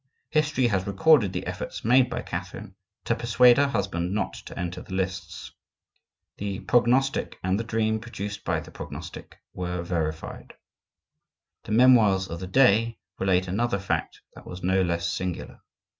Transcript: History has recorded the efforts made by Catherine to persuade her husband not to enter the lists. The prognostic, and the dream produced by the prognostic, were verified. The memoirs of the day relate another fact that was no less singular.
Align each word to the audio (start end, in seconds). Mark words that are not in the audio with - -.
History 0.31 0.65
has 0.65 0.87
recorded 0.87 1.31
the 1.31 1.45
efforts 1.45 1.85
made 1.85 2.09
by 2.09 2.23
Catherine 2.23 2.73
to 3.05 3.13
persuade 3.13 3.57
her 3.57 3.67
husband 3.67 4.15
not 4.15 4.33
to 4.47 4.57
enter 4.57 4.81
the 4.81 4.95
lists. 4.95 5.51
The 6.37 6.61
prognostic, 6.61 7.37
and 7.43 7.59
the 7.59 7.63
dream 7.63 7.99
produced 7.99 8.43
by 8.43 8.61
the 8.61 8.71
prognostic, 8.71 9.37
were 9.53 9.83
verified. 9.83 10.55
The 11.65 11.73
memoirs 11.73 12.27
of 12.29 12.39
the 12.39 12.47
day 12.47 12.97
relate 13.19 13.47
another 13.47 13.77
fact 13.77 14.21
that 14.33 14.47
was 14.47 14.63
no 14.63 14.81
less 14.81 15.07
singular. 15.07 15.61